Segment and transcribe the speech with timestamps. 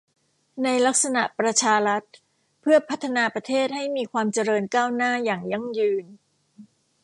[0.63, 2.03] ในลักษณะประชารัฐ
[2.61, 6.05] เพื่อพัฒนาประเทศให้มีความเจริญก้าวหน้าอย่างยั่งยืน